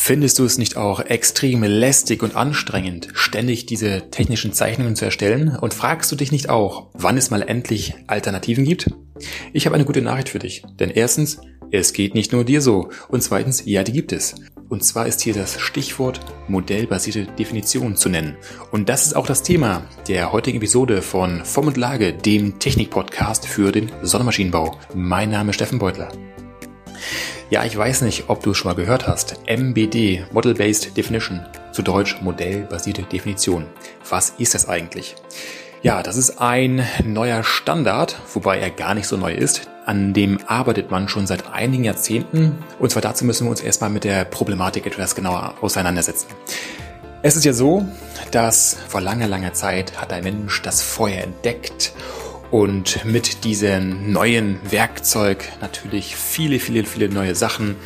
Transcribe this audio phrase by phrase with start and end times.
[0.00, 5.54] Findest du es nicht auch extrem lästig und anstrengend, ständig diese technischen Zeichnungen zu erstellen?
[5.60, 8.90] Und fragst du dich nicht auch, wann es mal endlich Alternativen gibt?
[9.52, 10.62] Ich habe eine gute Nachricht für dich.
[10.78, 11.40] Denn erstens,
[11.72, 12.88] es geht nicht nur dir so.
[13.08, 14.36] Und zweitens, ja, die gibt es.
[14.70, 18.36] Und zwar ist hier das Stichwort modellbasierte Definition zu nennen.
[18.70, 23.46] Und das ist auch das Thema der heutigen Episode von Form und Lage, dem Technik-Podcast
[23.46, 24.78] für den Sondermaschinenbau.
[24.94, 26.08] Mein Name ist Steffen Beutler.
[27.50, 29.36] Ja, ich weiß nicht, ob du es schon mal gehört hast.
[29.46, 33.66] MBD, Model-Based Definition, zu Deutsch modellbasierte Definition.
[34.08, 35.16] Was ist das eigentlich?
[35.82, 39.68] Ja, das ist ein neuer Standard, wobei er gar nicht so neu ist.
[39.86, 42.56] An dem arbeitet man schon seit einigen Jahrzehnten.
[42.78, 46.26] Und zwar dazu müssen wir uns erstmal mit der Problematik etwas genauer auseinandersetzen.
[47.22, 47.86] Es ist ja so,
[48.30, 51.92] dass vor langer, langer Zeit hat ein Mensch das Feuer entdeckt
[52.50, 57.76] und mit diesem neuen Werkzeug natürlich viele, viele, viele neue Sachen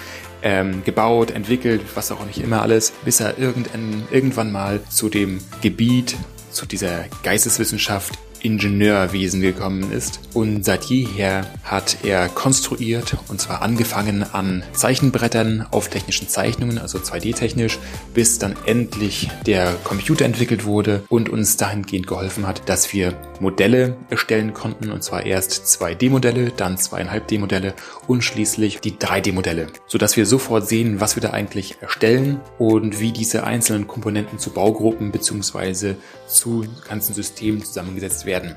[0.43, 5.39] ähm, gebaut, entwickelt, was auch nicht immer alles, bis er irgendwann, irgendwann mal zu dem
[5.61, 6.17] Gebiet,
[6.51, 10.21] zu dieser Geisteswissenschaft Ingenieurwesen gekommen ist.
[10.35, 16.99] Und seit jeher hat er konstruiert, und zwar angefangen an Zeichenbrettern auf technischen Zeichnungen, also
[16.99, 17.79] 2D-technisch,
[18.15, 23.97] bis dann endlich der Computer entwickelt wurde und uns dahingehend geholfen hat, dass wir Modelle
[24.09, 27.75] erstellen konnten, und zwar erst 2D-Modelle, dann 2,5D-Modelle
[28.07, 33.13] und schließlich die 3D-Modelle, sodass wir sofort sehen, was wir da eigentlich erstellen und wie
[33.13, 35.95] diese einzelnen Komponenten zu Baugruppen bzw.
[36.27, 38.55] zu ganzen Systemen zusammengesetzt werden.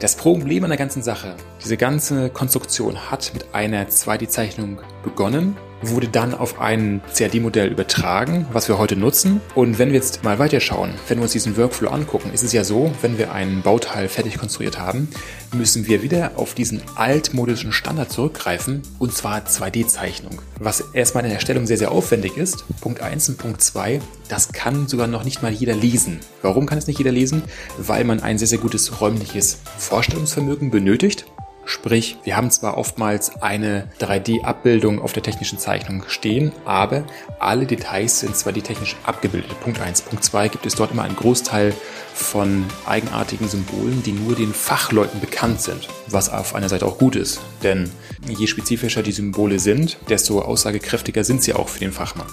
[0.00, 5.56] Das Problem an der ganzen Sache, diese ganze Konstruktion hat mit einer 2D-Zeichnung begonnen
[5.88, 9.40] wurde dann auf ein CAD-Modell übertragen, was wir heute nutzen.
[9.54, 12.64] Und wenn wir jetzt mal weiterschauen, wenn wir uns diesen Workflow angucken, ist es ja
[12.64, 15.08] so, wenn wir ein Bauteil fertig konstruiert haben,
[15.52, 20.40] müssen wir wieder auf diesen altmodischen Standard zurückgreifen, und zwar 2D-Zeichnung.
[20.58, 22.64] Was erstmal in der Erstellung sehr, sehr aufwendig ist.
[22.80, 26.20] Punkt 1 und Punkt 2, das kann sogar noch nicht mal jeder lesen.
[26.42, 27.42] Warum kann es nicht jeder lesen?
[27.78, 31.26] Weil man ein sehr, sehr gutes räumliches Vorstellungsvermögen benötigt.
[31.66, 37.04] Sprich, wir haben zwar oftmals eine 3D-Abbildung auf der technischen Zeichnung stehen, aber
[37.38, 39.58] alle Details sind zwar die technisch abgebildet.
[39.60, 40.02] Punkt 1.
[40.02, 41.74] Punkt 2 gibt es dort immer einen Großteil
[42.14, 47.16] von eigenartigen Symbolen, die nur den Fachleuten bekannt sind, was auf einer Seite auch gut
[47.16, 47.40] ist.
[47.62, 47.90] Denn
[48.28, 52.28] je spezifischer die Symbole sind, desto aussagekräftiger sind sie auch für den Fachmann.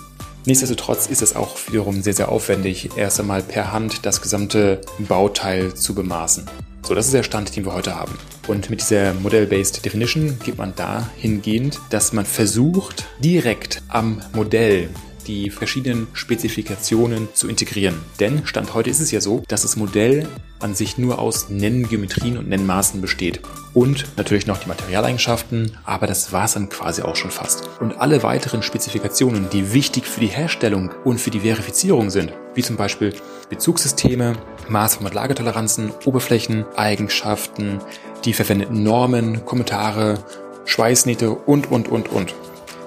[0.46, 5.74] Nichtsdestotrotz ist es auch wiederum sehr, sehr aufwendig, erst einmal per Hand das gesamte Bauteil
[5.76, 6.46] zu bemaßen.
[6.84, 8.18] So, das ist der Stand, den wir heute haben.
[8.48, 14.90] Und mit dieser Model-Based Definition geht man dahingehend, dass man versucht, direkt am Modell
[15.24, 17.96] die verschiedenen Spezifikationen zu integrieren.
[18.20, 20.28] Denn Stand heute ist es ja so, dass das Modell
[20.60, 23.42] an sich nur aus Nenngeometrien und Nennmaßen besteht.
[23.74, 27.70] Und natürlich noch die Materialeigenschaften, aber das war es dann quasi auch schon fast.
[27.80, 32.64] Und alle weiteren Spezifikationen, die wichtig für die Herstellung und für die Verifizierung sind, wie
[32.64, 33.14] zum Beispiel
[33.50, 34.38] Bezugssysteme,
[34.70, 37.80] Maß- und Lagertoleranzen, Oberflächen, Eigenschaften,
[38.26, 40.24] die verwendeten Normen, Kommentare,
[40.66, 42.34] Schweißnähte und, und, und, und.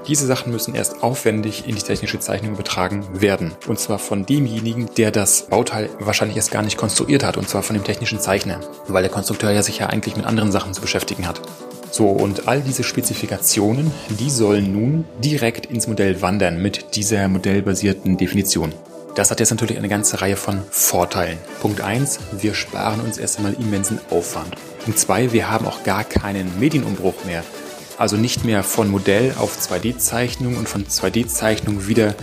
[0.06, 3.52] Diese Sachen müssen erst aufwendig in die technische Zeichnung übertragen werden.
[3.66, 7.38] Und zwar von demjenigen, der das Bauteil wahrscheinlich erst gar nicht konstruiert hat.
[7.38, 8.60] Und zwar von dem technischen Zeichner.
[8.86, 11.40] Weil der Konstrukteur ja sich ja eigentlich mit anderen Sachen zu beschäftigen hat.
[11.90, 18.18] So, und all diese Spezifikationen, die sollen nun direkt ins Modell wandern mit dieser modellbasierten
[18.18, 18.74] Definition.
[19.14, 21.38] Das hat jetzt natürlich eine ganze Reihe von Vorteilen.
[21.62, 24.56] Punkt eins: wir sparen uns erst einmal immensen Aufwand.
[24.84, 27.44] Punkt zwei: wir haben auch gar keinen Medienumbruch mehr.
[27.96, 32.14] Also nicht mehr von Modell auf 2D-Zeichnung und von 2D-Zeichnung wieder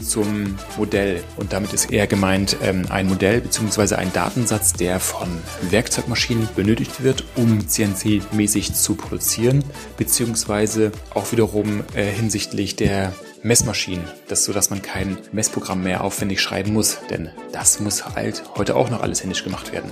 [0.00, 1.24] zum Modell.
[1.36, 3.96] Und damit ist eher gemeint ähm, ein Modell bzw.
[3.96, 5.28] ein Datensatz, der von
[5.70, 9.64] Werkzeugmaschinen benötigt wird, um CNC-mäßig zu produzieren,
[9.96, 16.40] beziehungsweise auch wiederum äh, hinsichtlich der Messmaschinen, das so, dass man kein Messprogramm mehr aufwendig
[16.40, 19.90] schreiben muss, denn das muss halt heute auch noch alles händisch gemacht werden.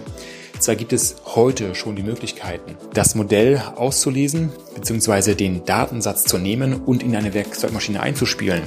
[0.64, 5.34] Zwar gibt es heute schon die Möglichkeiten, das Modell auszulesen bzw.
[5.34, 8.62] den Datensatz zu nehmen und in eine Werkzeugmaschine einzuspielen.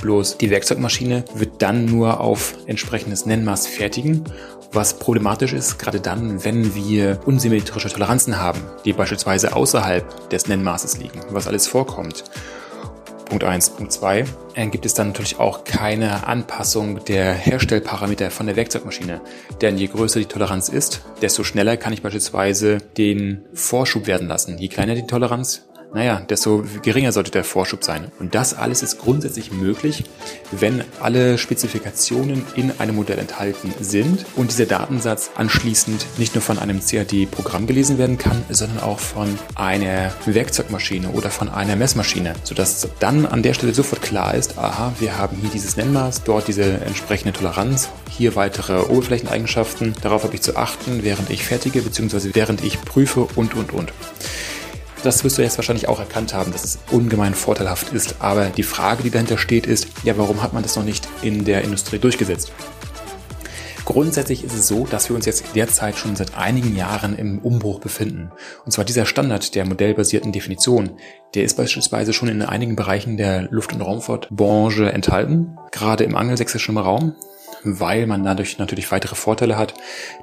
[0.00, 4.22] Bloß die Werkzeugmaschine wird dann nur auf entsprechendes Nennmaß fertigen,
[4.70, 10.98] was problematisch ist, gerade dann, wenn wir unsymmetrische Toleranzen haben, die beispielsweise außerhalb des Nennmaßes
[10.98, 12.22] liegen, was alles vorkommt.
[13.30, 13.70] Punkt 1.
[13.70, 14.24] Punkt 2.
[14.54, 19.20] Äh, gibt es dann natürlich auch keine Anpassung der Herstellparameter von der Werkzeugmaschine.
[19.60, 24.58] Denn je größer die Toleranz ist, desto schneller kann ich beispielsweise den Vorschub werden lassen.
[24.58, 28.12] Je kleiner die Toleranz, naja, desto geringer sollte der Vorschub sein.
[28.18, 30.04] Und das alles ist grundsätzlich möglich,
[30.52, 36.58] wenn alle Spezifikationen in einem Modell enthalten sind und dieser Datensatz anschließend nicht nur von
[36.58, 42.88] einem CAD-Programm gelesen werden kann, sondern auch von einer Werkzeugmaschine oder von einer Messmaschine, sodass
[43.00, 46.62] dann an der Stelle sofort klar ist, aha, wir haben hier dieses Nennmaß, dort diese
[46.62, 52.30] entsprechende Toleranz, hier weitere Oberflächeneigenschaften, darauf habe ich zu achten, während ich fertige bzw.
[52.34, 53.92] während ich prüfe und und und.
[55.02, 58.16] Das wirst du jetzt wahrscheinlich auch erkannt haben, dass es ungemein vorteilhaft ist.
[58.18, 61.46] Aber die Frage, die dahinter steht, ist, ja, warum hat man das noch nicht in
[61.46, 62.52] der Industrie durchgesetzt?
[63.86, 67.80] Grundsätzlich ist es so, dass wir uns jetzt derzeit schon seit einigen Jahren im Umbruch
[67.80, 68.30] befinden.
[68.64, 70.90] Und zwar dieser Standard der modellbasierten Definition,
[71.34, 76.76] der ist beispielsweise schon in einigen Bereichen der Luft- und Raumfahrtbranche enthalten, gerade im angelsächsischen
[76.76, 77.16] Raum
[77.64, 79.74] weil man dadurch natürlich weitere Vorteile hat,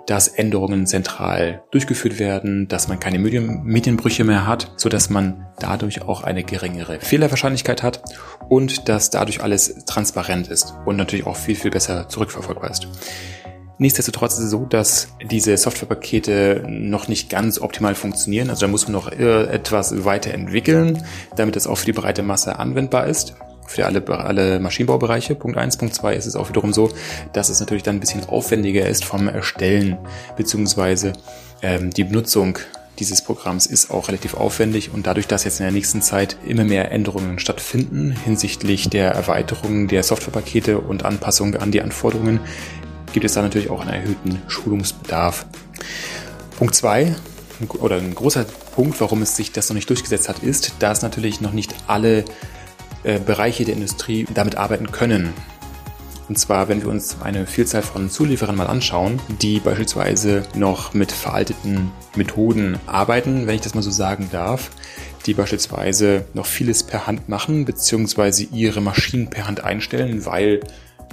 [0.05, 5.47] dass Änderungen zentral durchgeführt werden, dass man keine Medien Medienbrüche mehr hat, so dass man
[5.59, 8.03] dadurch auch eine geringere Fehlerwahrscheinlichkeit hat
[8.49, 12.87] und dass dadurch alles transparent ist und natürlich auch viel, viel besser zurückverfolgbar ist.
[13.79, 18.49] Nichtsdestotrotz ist es so, dass diese Softwarepakete noch nicht ganz optimal funktionieren.
[18.49, 21.03] Also da muss man noch äh, etwas weiterentwickeln,
[21.35, 23.35] damit es auch für die breite Masse anwendbar ist
[23.67, 25.35] für alle, alle Maschinenbaubereiche.
[25.35, 26.89] Punkt eins, Punkt zwei ist es auch wiederum so,
[27.33, 29.97] dass es natürlich dann ein bisschen aufwendiger ist vom Erstellen,
[30.35, 31.13] beziehungsweise
[31.61, 32.57] ähm, die Benutzung
[32.99, 36.63] dieses Programms ist auch relativ aufwendig und dadurch, dass jetzt in der nächsten Zeit immer
[36.63, 42.39] mehr Änderungen stattfinden hinsichtlich der Erweiterung der Softwarepakete und Anpassung an die Anforderungen,
[43.13, 45.45] gibt es da natürlich auch einen erhöhten Schulungsbedarf.
[46.57, 47.15] Punkt zwei
[47.79, 51.41] oder ein großer Punkt, warum es sich das noch nicht durchgesetzt hat, ist, dass natürlich
[51.41, 52.25] noch nicht alle
[53.03, 55.33] äh, Bereiche der Industrie damit arbeiten können.
[56.29, 61.11] Und zwar, wenn wir uns eine Vielzahl von Zulieferern mal anschauen, die beispielsweise noch mit
[61.11, 64.71] veralteten Methoden arbeiten, wenn ich das mal so sagen darf,
[65.25, 70.59] die beispielsweise noch vieles per Hand machen, beziehungsweise ihre Maschinen per Hand einstellen, weil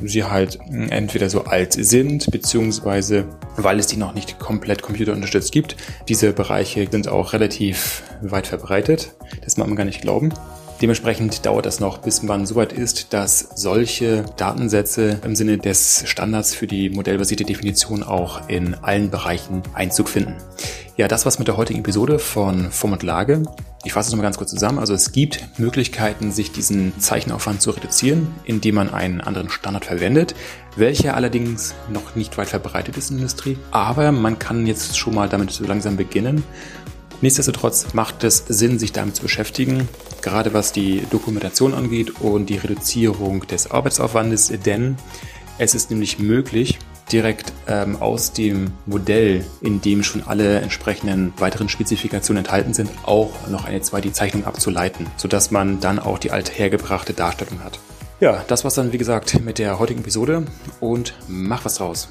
[0.03, 3.27] sie halt entweder so alt sind, beziehungsweise
[3.57, 5.77] weil es die noch nicht komplett computerunterstützt gibt.
[6.09, 9.15] Diese Bereiche sind auch relativ weit verbreitet.
[9.45, 10.33] Das mag man gar nicht glauben.
[10.83, 16.55] Dementsprechend dauert das noch, bis man soweit ist, dass solche Datensätze im Sinne des Standards
[16.55, 20.35] für die modellbasierte Definition auch in allen Bereichen Einzug finden.
[20.97, 23.43] Ja, das war's mit der heutigen Episode von Form und Lage.
[23.85, 24.79] Ich fasse es nochmal ganz kurz zusammen.
[24.79, 30.35] Also es gibt Möglichkeiten, sich diesen Zeichenaufwand zu reduzieren, indem man einen anderen Standard verwendet,
[30.77, 33.59] welcher allerdings noch nicht weit verbreitet ist in der Industrie.
[33.71, 36.45] Aber man kann jetzt schon mal damit so langsam beginnen
[37.25, 39.89] Nichtsdestotrotz macht es Sinn, sich damit zu beschäftigen,
[40.25, 44.97] gerade was die Dokumentation angeht und die Reduzierung des Arbeitsaufwandes, denn
[45.59, 46.79] es ist nämlich möglich,
[47.13, 53.47] direkt ähm, aus dem Modell, in dem schon alle entsprechenden weiteren Spezifikationen enthalten sind, auch
[53.49, 57.79] noch eine 2D-Zeichnung abzuleiten, sodass man dann auch die althergebrachte Darstellung hat.
[58.21, 60.45] Ja, das war's dann wie gesagt mit der heutigen Episode
[60.81, 62.09] und mach was draus.